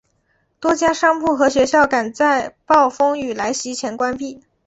[0.59, 4.41] 多家商铺和学校赶在风暴来袭前关闭。